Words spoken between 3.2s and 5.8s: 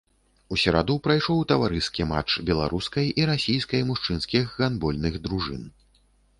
і расійскай мужчынскіх гандбольных дружын.